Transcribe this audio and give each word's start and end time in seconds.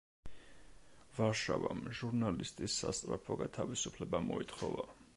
ვარშავამ 1.17 1.85
ჟურნალისტის 1.99 2.81
სასწრაფო 2.85 3.41
გათავისუფლება 3.45 4.27
მოითხოვა. 4.33 4.93